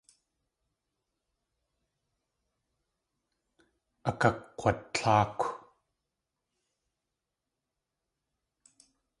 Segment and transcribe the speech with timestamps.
[4.09, 5.41] Akakg̲watláakw.